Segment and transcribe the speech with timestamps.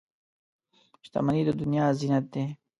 [1.05, 2.45] •شتمني د دنیا زینت دی.